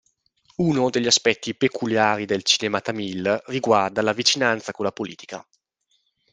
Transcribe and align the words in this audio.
Uno 0.55 0.89
degli 0.89 1.05
aspetti 1.05 1.53
peculiari 1.53 2.25
del 2.25 2.41
cinema 2.41 2.81
tamil 2.81 3.39
riguarda 3.45 4.01
la 4.01 4.13
vicinanza 4.13 4.71
con 4.71 4.83
la 4.85 4.91
politica. 4.91 5.47